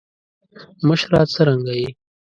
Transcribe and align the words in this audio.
مشره 0.87 1.21
څرنګه 1.33 1.73
یی. 1.79 1.89